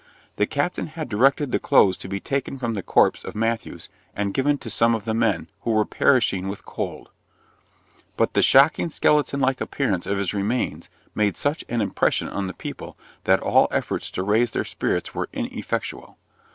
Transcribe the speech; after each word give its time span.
The 0.37 0.47
Captain 0.47 0.87
had 0.87 1.09
directed 1.09 1.51
the 1.51 1.59
clothes 1.59 1.95
to 1.97 2.07
be 2.07 2.19
taken 2.19 2.57
from 2.57 2.73
the 2.73 2.81
corpse 2.81 3.23
of 3.23 3.35
Matthews 3.35 3.87
and 4.15 4.33
given 4.33 4.57
to 4.57 4.69
some 4.71 4.95
of 4.95 5.05
the 5.05 5.13
men, 5.13 5.47
who 5.59 5.69
were 5.73 5.85
perishing 5.85 6.47
with, 6.47 6.65
cold; 6.65 7.11
but 8.17 8.33
the 8.33 8.41
shocking 8.41 8.89
skeleton 8.89 9.39
like 9.39 9.61
appearance 9.61 10.07
of 10.07 10.17
his 10.17 10.33
remains 10.33 10.89
made 11.13 11.37
such 11.37 11.63
an 11.69 11.81
impression 11.81 12.27
on 12.29 12.47
the 12.47 12.55
people, 12.55 12.97
that 13.25 13.41
all 13.41 13.67
efforts 13.69 14.09
to 14.09 14.23
raise 14.23 14.49
their 14.49 14.65
spirits 14.65 15.13
were 15.13 15.29
ineffectual. 15.33 16.17